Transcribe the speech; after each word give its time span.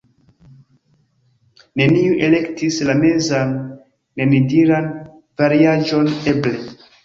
neniu 1.81 2.15
elektis 2.29 2.81
la 2.89 2.97
mezan, 3.03 3.53
nenidiran 4.23 4.91
variaĵon 5.45 6.13
"eble". 6.37 6.59